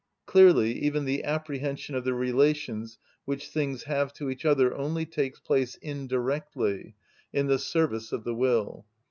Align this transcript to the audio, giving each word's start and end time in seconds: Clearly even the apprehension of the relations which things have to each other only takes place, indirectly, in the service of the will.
Clearly 0.25 0.71
even 0.79 1.05
the 1.05 1.23
apprehension 1.23 1.93
of 1.93 2.05
the 2.05 2.15
relations 2.15 2.97
which 3.25 3.49
things 3.49 3.83
have 3.83 4.11
to 4.13 4.31
each 4.31 4.45
other 4.45 4.73
only 4.73 5.05
takes 5.05 5.39
place, 5.39 5.75
indirectly, 5.75 6.95
in 7.31 7.45
the 7.45 7.59
service 7.59 8.11
of 8.11 8.23
the 8.23 8.33
will. 8.33 8.87